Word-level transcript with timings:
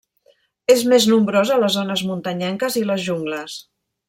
És 0.75 0.79
més 0.93 1.05
nombrós 1.11 1.51
a 1.57 1.59
les 1.65 1.75
zones 1.77 2.03
muntanyenques 2.13 2.83
i 2.83 2.87
les 2.93 3.09
jungles. 3.11 3.63